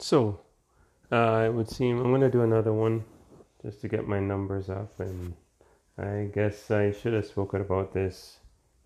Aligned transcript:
So, 0.00 0.40
uh, 1.12 1.44
it 1.46 1.52
would 1.52 1.68
seem 1.68 1.98
I'm 1.98 2.10
going 2.10 2.22
to 2.22 2.30
do 2.30 2.42
another 2.42 2.72
one 2.72 3.04
just 3.62 3.82
to 3.82 3.88
get 3.88 4.08
my 4.08 4.18
numbers 4.18 4.70
up. 4.70 4.98
And 4.98 5.34
I 5.98 6.30
guess 6.34 6.70
I 6.70 6.92
should 6.92 7.12
have 7.12 7.26
spoken 7.26 7.60
about 7.60 7.92
this 7.92 8.38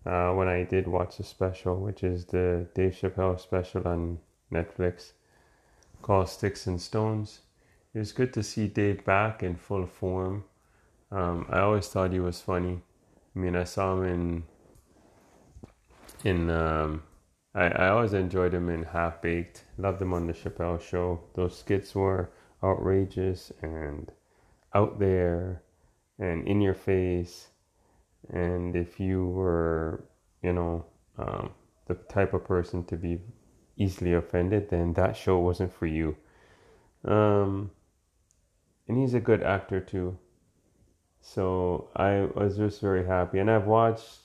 uh, 0.05 0.31
when 0.33 0.49
I 0.49 0.63
did 0.63 0.87
watch 0.87 1.17
the 1.17 1.23
special, 1.23 1.77
which 1.77 2.03
is 2.03 2.25
the 2.25 2.67
Dave 2.75 2.97
Chappelle 3.01 3.39
special 3.39 3.87
on 3.87 4.19
Netflix 4.51 5.13
called 6.01 6.27
Sticks 6.27 6.67
and 6.67 6.81
Stones. 6.81 7.39
It 7.93 7.99
was 7.99 8.11
good 8.11 8.33
to 8.33 8.43
see 8.43 8.67
Dave 8.67 9.05
back 9.05 9.41
in 9.41 9.55
full 9.55 9.85
form. 9.85 10.43
Um, 11.11 11.45
I 11.49 11.59
always 11.59 11.87
thought 11.87 12.11
he 12.11 12.19
was 12.19 12.41
funny. 12.41 12.81
I 13.33 13.39
mean, 13.39 13.55
I 13.55 13.63
saw 13.63 13.95
him 13.95 14.03
in 14.03 14.43
in 16.25 16.49
um, 16.49 17.03
I, 17.55 17.67
I 17.67 17.89
always 17.89 18.13
enjoyed 18.13 18.53
him 18.53 18.69
in 18.69 18.83
Half 18.83 19.21
Baked. 19.21 19.63
Loved 19.77 20.01
him 20.01 20.13
on 20.13 20.27
the 20.27 20.33
Chappelle 20.33 20.81
Show. 20.81 21.21
Those 21.35 21.57
skits 21.57 21.95
were 21.95 22.29
outrageous 22.61 23.51
and 23.61 24.11
out 24.73 24.99
there 24.99 25.63
and 26.19 26.45
in 26.47 26.59
your 26.59 26.73
face. 26.73 27.47
And 28.29 28.75
if 28.75 28.99
you 28.99 29.27
were, 29.27 30.03
you 30.43 30.51
know, 30.51 30.85
um, 31.17 31.51
the 31.87 31.93
type 31.93 32.33
of 32.33 32.43
person 32.43 32.83
to 32.85 32.97
be 32.97 33.19
easily 33.77 34.13
offended, 34.13 34.69
then 34.69 34.93
that 34.93 35.15
show 35.15 35.39
wasn't 35.39 35.73
for 35.73 35.85
you. 35.85 36.17
Um, 37.05 37.71
and 38.87 38.97
he's 38.97 39.13
a 39.13 39.19
good 39.19 39.43
actor 39.43 39.79
too. 39.79 40.17
So 41.21 41.89
I 41.95 42.27
was 42.35 42.57
just 42.57 42.81
very 42.81 43.05
happy. 43.05 43.39
And 43.39 43.49
I've 43.49 43.65
watched 43.65 44.24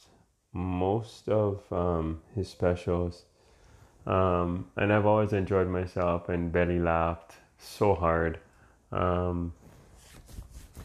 most 0.52 1.28
of 1.28 1.60
um, 1.72 2.20
his 2.34 2.48
specials. 2.48 3.24
Um, 4.06 4.66
and 4.76 4.92
I've 4.92 5.06
always 5.06 5.32
enjoyed 5.32 5.68
myself 5.68 6.28
and 6.28 6.50
belly 6.50 6.78
laughed 6.78 7.34
so 7.58 7.94
hard. 7.94 8.38
Um, 8.92 9.52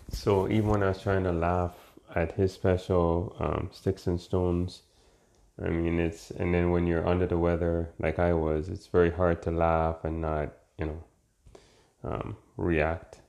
so 0.09 0.48
even 0.50 0.70
when 0.70 0.84
I 0.84 0.90
was 0.90 1.02
trying 1.02 1.23
to 1.23 1.31
laugh 1.31 1.75
at 2.14 2.34
his 2.34 2.53
special, 2.53 3.36
um, 3.40 3.70
Sticks 3.73 4.08
and 4.08 4.20
Stones, 4.20 4.84
I 5.64 5.70
mean, 5.70 6.00
it's, 6.00 6.31
and 6.31 6.53
then 6.53 6.72
when 6.72 6.86
you're 6.86 7.08
under 7.08 7.25
the 7.25 7.38
weather 7.38 7.90
like 8.00 8.20
I 8.20 8.34
was, 8.34 8.70
it's 8.70 8.88
very 8.88 9.12
hard 9.12 9.42
to 9.44 9.52
laugh 9.52 10.03
and 10.03 10.22
not, 10.22 10.53
you 10.78 10.86
know, 10.86 11.03
um, 12.03 12.38
react 12.58 13.20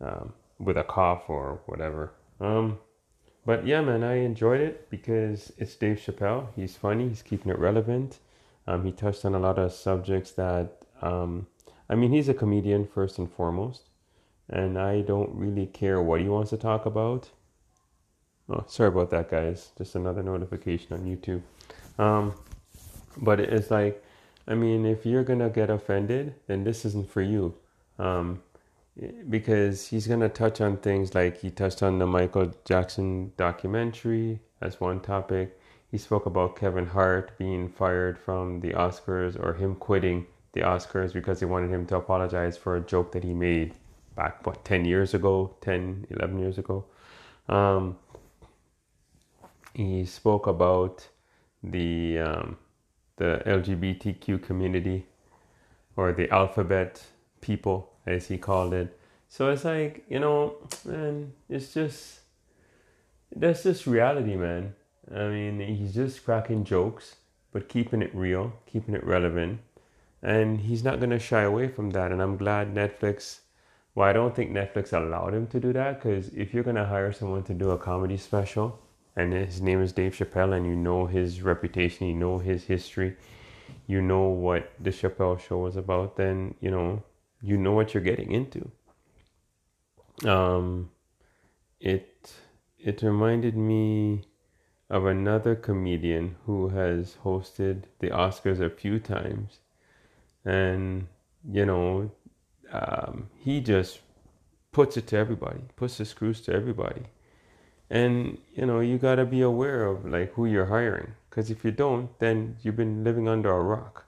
um, 0.00 0.32
with 0.58 0.76
a 0.76 0.84
cough 0.84 1.24
or 1.28 1.60
whatever. 1.66 2.12
Um, 2.40 2.78
but 3.50 3.66
yeah, 3.66 3.80
man, 3.80 4.04
I 4.04 4.18
enjoyed 4.18 4.60
it 4.60 4.88
because 4.90 5.52
it's 5.58 5.74
Dave 5.74 5.96
Chappelle. 5.96 6.46
He's 6.54 6.76
funny. 6.76 7.08
He's 7.08 7.20
keeping 7.20 7.50
it 7.50 7.58
relevant. 7.58 8.20
Um, 8.68 8.84
he 8.84 8.92
touched 8.92 9.24
on 9.24 9.34
a 9.34 9.40
lot 9.40 9.58
of 9.58 9.72
subjects 9.72 10.30
that, 10.42 10.84
um, 11.02 11.48
I 11.88 11.96
mean, 11.96 12.12
he's 12.12 12.28
a 12.28 12.32
comedian 12.32 12.86
first 12.86 13.18
and 13.18 13.28
foremost, 13.28 13.88
and 14.48 14.78
I 14.78 15.00
don't 15.00 15.34
really 15.34 15.66
care 15.66 16.00
what 16.00 16.20
he 16.20 16.28
wants 16.28 16.50
to 16.50 16.58
talk 16.58 16.86
about. 16.86 17.30
Oh, 18.48 18.64
sorry 18.68 18.90
about 18.90 19.10
that, 19.10 19.28
guys. 19.28 19.70
Just 19.76 19.96
another 19.96 20.22
notification 20.22 20.92
on 20.92 21.00
YouTube. 21.00 21.42
Um, 21.98 22.34
but 23.16 23.40
it's 23.40 23.68
like, 23.68 24.00
I 24.46 24.54
mean, 24.54 24.86
if 24.86 25.04
you're 25.04 25.24
gonna 25.24 25.50
get 25.50 25.70
offended, 25.70 26.36
then 26.46 26.62
this 26.62 26.84
isn't 26.84 27.10
for 27.10 27.20
you. 27.20 27.54
Um, 27.98 28.44
because 29.28 29.88
he's 29.88 30.06
going 30.06 30.20
to 30.20 30.28
touch 30.28 30.60
on 30.60 30.76
things 30.76 31.14
like 31.14 31.38
he 31.38 31.50
touched 31.50 31.82
on 31.82 31.98
the 31.98 32.06
Michael 32.06 32.52
Jackson 32.64 33.32
documentary 33.36 34.40
as 34.60 34.80
one 34.80 35.00
topic. 35.00 35.58
He 35.90 35.98
spoke 35.98 36.26
about 36.26 36.56
Kevin 36.56 36.86
Hart 36.86 37.36
being 37.38 37.68
fired 37.68 38.18
from 38.18 38.60
the 38.60 38.70
Oscars 38.70 39.42
or 39.42 39.54
him 39.54 39.74
quitting 39.74 40.26
the 40.52 40.60
Oscars 40.60 41.12
because 41.12 41.40
they 41.40 41.46
wanted 41.46 41.70
him 41.70 41.86
to 41.86 41.96
apologize 41.96 42.56
for 42.56 42.76
a 42.76 42.80
joke 42.80 43.12
that 43.12 43.24
he 43.24 43.32
made 43.32 43.74
back, 44.14 44.46
what, 44.46 44.64
10 44.64 44.84
years 44.84 45.14
ago, 45.14 45.54
10, 45.62 46.06
11 46.10 46.38
years 46.38 46.58
ago. 46.58 46.84
Um, 47.48 47.96
he 49.74 50.04
spoke 50.04 50.46
about 50.46 51.08
the, 51.62 52.18
um, 52.18 52.58
the 53.16 53.42
LGBTQ 53.46 54.42
community 54.42 55.06
or 55.96 56.12
the 56.12 56.30
alphabet 56.30 57.02
people 57.40 57.90
as 58.06 58.28
he 58.28 58.38
called 58.38 58.74
it. 58.74 58.98
So 59.28 59.50
it's 59.50 59.64
like, 59.64 60.04
you 60.08 60.18
know, 60.18 60.54
man, 60.84 61.32
it's 61.48 61.72
just, 61.72 62.20
that's 63.34 63.62
just 63.62 63.86
reality, 63.86 64.36
man. 64.36 64.74
I 65.14 65.28
mean, 65.28 65.60
he's 65.60 65.94
just 65.94 66.24
cracking 66.24 66.64
jokes, 66.64 67.16
but 67.52 67.68
keeping 67.68 68.02
it 68.02 68.14
real, 68.14 68.52
keeping 68.66 68.94
it 68.94 69.04
relevant. 69.04 69.60
And 70.22 70.60
he's 70.60 70.84
not 70.84 70.98
going 70.98 71.10
to 71.10 71.18
shy 71.18 71.42
away 71.42 71.68
from 71.68 71.90
that. 71.90 72.12
And 72.12 72.20
I'm 72.20 72.36
glad 72.36 72.74
Netflix, 72.74 73.40
well, 73.94 74.08
I 74.08 74.12
don't 74.12 74.34
think 74.34 74.50
Netflix 74.50 74.92
allowed 74.92 75.34
him 75.34 75.46
to 75.48 75.60
do 75.60 75.72
that 75.72 76.02
because 76.02 76.28
if 76.34 76.52
you're 76.52 76.64
going 76.64 76.76
to 76.76 76.86
hire 76.86 77.12
someone 77.12 77.42
to 77.44 77.54
do 77.54 77.70
a 77.70 77.78
comedy 77.78 78.16
special 78.16 78.78
and 79.16 79.32
his 79.32 79.60
name 79.60 79.80
is 79.80 79.92
Dave 79.92 80.14
Chappelle 80.14 80.56
and 80.56 80.66
you 80.66 80.76
know 80.76 81.06
his 81.06 81.42
reputation, 81.42 82.06
you 82.06 82.14
know 82.14 82.38
his 82.38 82.64
history, 82.64 83.16
you 83.86 84.02
know 84.02 84.28
what 84.28 84.72
the 84.80 84.90
Chappelle 84.90 85.40
show 85.40 85.58
was 85.58 85.76
about, 85.76 86.16
then, 86.16 86.54
you 86.60 86.70
know, 86.70 87.02
you 87.42 87.56
know 87.56 87.72
what 87.72 87.94
you're 87.94 88.02
getting 88.02 88.32
into. 88.32 88.70
Um, 90.28 90.90
it 91.80 92.32
it 92.78 93.02
reminded 93.02 93.56
me 93.56 94.24
of 94.88 95.06
another 95.06 95.54
comedian 95.54 96.36
who 96.46 96.68
has 96.68 97.16
hosted 97.24 97.84
the 98.00 98.08
Oscars 98.08 98.60
a 98.60 98.68
few 98.68 98.98
times, 98.98 99.58
and 100.44 101.06
you 101.48 101.64
know, 101.64 102.10
um, 102.72 103.30
he 103.38 103.60
just 103.60 104.00
puts 104.72 104.96
it 104.96 105.06
to 105.08 105.16
everybody, 105.16 105.60
puts 105.76 105.98
the 105.98 106.04
screws 106.04 106.40
to 106.42 106.52
everybody, 106.52 107.02
and 107.88 108.38
you 108.54 108.66
know, 108.66 108.80
you 108.80 108.98
gotta 108.98 109.24
be 109.24 109.40
aware 109.40 109.86
of 109.86 110.04
like 110.04 110.32
who 110.34 110.46
you're 110.46 110.66
hiring, 110.66 111.12
because 111.28 111.50
if 111.50 111.64
you 111.64 111.70
don't, 111.70 112.18
then 112.18 112.56
you've 112.62 112.76
been 112.76 113.04
living 113.04 113.28
under 113.28 113.50
a 113.50 113.62
rock. 113.62 114.04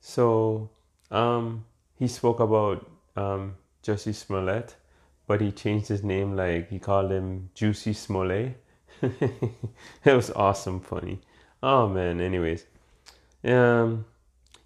So, 0.00 0.70
um, 1.10 1.64
he 1.98 2.08
spoke 2.08 2.40
about 2.40 2.90
um, 3.16 3.56
Jussie 3.82 4.14
Smollett, 4.14 4.76
but 5.26 5.40
he 5.40 5.52
changed 5.52 5.88
his 5.88 6.02
name. 6.02 6.36
Like 6.36 6.70
he 6.70 6.78
called 6.78 7.10
him 7.10 7.50
Juicy 7.54 7.92
Smollett. 7.92 8.60
it 9.02 9.54
was 10.04 10.30
awesome, 10.30 10.80
funny. 10.80 11.20
Oh 11.62 11.88
man. 11.88 12.20
Anyways, 12.20 12.66
um, 13.44 14.04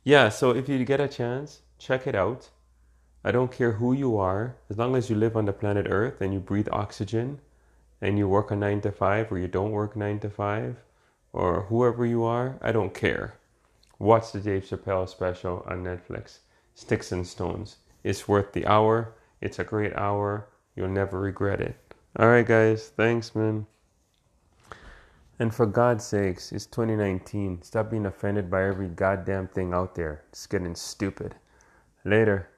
yeah. 0.04 0.28
So 0.28 0.50
if 0.50 0.68
you 0.68 0.84
get 0.84 1.00
a 1.00 1.08
chance, 1.08 1.60
check 1.78 2.06
it 2.06 2.14
out. 2.14 2.50
I 3.24 3.32
don't 3.32 3.52
care 3.52 3.72
who 3.72 3.92
you 3.92 4.16
are, 4.16 4.56
as 4.70 4.78
long 4.78 4.94
as 4.96 5.10
you 5.10 5.16
live 5.16 5.36
on 5.36 5.44
the 5.44 5.52
planet 5.52 5.86
Earth 5.90 6.20
and 6.20 6.32
you 6.32 6.40
breathe 6.40 6.68
oxygen, 6.72 7.40
and 8.00 8.16
you 8.16 8.28
work 8.28 8.50
a 8.50 8.56
nine 8.56 8.80
to 8.82 8.92
five 8.92 9.32
or 9.32 9.38
you 9.38 9.48
don't 9.48 9.72
work 9.72 9.96
nine 9.96 10.20
to 10.20 10.30
five, 10.30 10.76
or 11.32 11.62
whoever 11.62 12.06
you 12.06 12.22
are, 12.24 12.58
I 12.62 12.72
don't 12.72 12.94
care. 12.94 13.34
Watch 13.98 14.32
the 14.32 14.40
Dave 14.40 14.64
Chappelle 14.64 15.08
special 15.08 15.64
on 15.68 15.82
Netflix. 15.82 16.38
Sticks 16.78 17.10
and 17.10 17.26
Stones. 17.26 17.78
It's 18.04 18.28
worth 18.28 18.52
the 18.52 18.64
hour. 18.64 19.12
It's 19.40 19.58
a 19.58 19.64
great 19.64 19.92
hour. 19.96 20.46
You'll 20.76 20.86
never 20.86 21.18
regret 21.18 21.60
it. 21.60 21.74
All 22.16 22.28
right, 22.28 22.46
guys. 22.46 22.92
Thanks, 22.96 23.34
man. 23.34 23.66
And 25.40 25.52
for 25.52 25.66
God's 25.66 26.04
sakes, 26.04 26.52
it's 26.52 26.66
2019. 26.66 27.62
Stop 27.62 27.90
being 27.90 28.06
offended 28.06 28.48
by 28.48 28.62
every 28.62 28.86
goddamn 28.86 29.48
thing 29.48 29.74
out 29.74 29.96
there. 29.96 30.22
It's 30.28 30.46
getting 30.46 30.76
stupid. 30.76 31.34
Later. 32.04 32.46